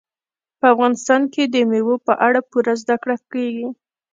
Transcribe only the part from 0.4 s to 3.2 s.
په افغانستان کې د مېوو په اړه پوره زده کړه